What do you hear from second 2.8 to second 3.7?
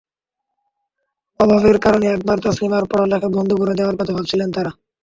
পড়ালেখা বন্ধ